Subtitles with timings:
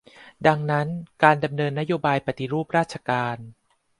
[0.47, 0.87] ดังนั้น
[1.23, 3.37] การดำเนินนโยบายปฏิรูปราชการ